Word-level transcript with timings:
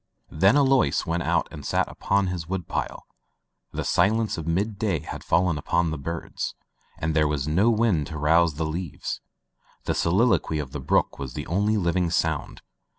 Then 0.31 0.57
Alois 0.57 1.05
went 1.05 1.21
out 1.21 1.47
and 1.51 1.63
sat 1.63 1.87
upon 1.87 2.25
his 2.25 2.47
wood 2.49 2.67
pile. 2.67 3.05
The 3.71 3.83
silence 3.83 4.35
of 4.35 4.47
mid 4.47 4.79
day 4.79 5.01
had 5.01 5.23
fallen 5.23 5.59
upon 5.59 5.91
the 5.91 5.97
birds, 5.99 6.55
and 6.97 7.15
there 7.15 7.27
was 7.27 7.47
no 7.47 7.69
wind 7.69 8.07
to 8.07 8.17
rouse 8.17 8.55
the 8.55 8.65
leaves; 8.65 9.21
the 9.83 9.93
soliloquy 9.93 10.57
of 10.57 10.71
the 10.71 10.79
brook 10.79 11.19
was 11.19 11.35
the 11.35 11.45
only 11.45 11.77
living 11.77 12.09
sound. 12.09 12.63